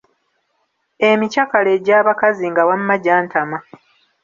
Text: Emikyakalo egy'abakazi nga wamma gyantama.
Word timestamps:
Emikyakalo 1.09 1.69
egy'abakazi 1.77 2.45
nga 2.51 2.63
wamma 2.67 2.95
gyantama. 3.03 3.57